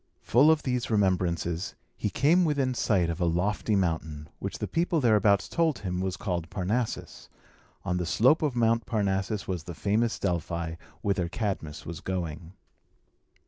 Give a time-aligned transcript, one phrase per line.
[0.23, 4.99] Full of these remembrances, he came within sight of a lofty mountain, which the people
[4.99, 7.29] thereabouts told him was called Parnassus.
[7.85, 12.53] On the slope of Mount Parnassus was the famous Delphi, whither Cadmus was going.